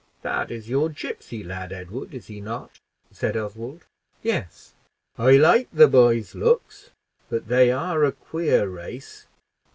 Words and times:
"That 0.23 0.49
is 0.49 0.67
your 0.67 0.89
gipsy 0.89 1.43
lad, 1.43 1.71
Edward, 1.71 2.11
is 2.15 2.25
he 2.25 2.41
not?" 2.41 2.79
said 3.11 3.37
Oswald. 3.37 3.85
"Yes." 4.23 4.73
"I 5.15 5.33
like 5.37 5.69
the 5.71 5.87
boy's 5.87 6.33
looks; 6.33 6.89
but 7.29 7.47
they 7.49 7.71
are 7.71 8.03
a 8.03 8.11
queer 8.11 8.67
race. 8.67 9.27